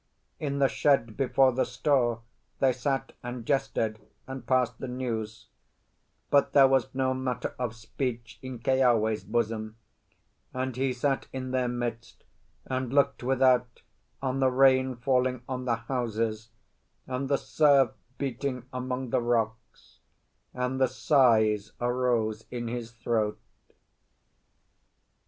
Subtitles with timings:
[0.39, 2.23] In the shed before the store
[2.57, 5.45] they sat and jested and passed the news;
[6.31, 9.75] but there was no matter of speech in Keawe's bosom,
[10.55, 12.23] and he sat in their midst
[12.65, 13.83] and looked without
[14.23, 16.49] on the rain falling on the houses,
[17.05, 19.99] and the surf beating among the rocks,
[20.51, 23.37] and the sighs arose in his throat.